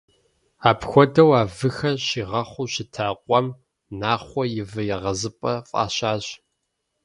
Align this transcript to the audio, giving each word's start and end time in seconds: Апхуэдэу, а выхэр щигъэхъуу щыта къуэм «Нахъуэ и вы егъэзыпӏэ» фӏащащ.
Апхуэдэу, 0.69 1.31
а 1.39 1.41
выхэр 1.55 1.95
щигъэхъуу 2.05 2.67
щыта 2.73 3.07
къуэм 3.23 3.47
«Нахъуэ 3.99 4.43
и 4.59 4.61
вы 4.71 4.81
егъэзыпӏэ» 4.95 5.53
фӏащащ. 5.69 6.25